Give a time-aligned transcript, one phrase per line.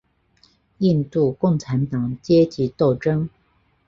[0.79, 3.29] 印度共产党阶级斗争。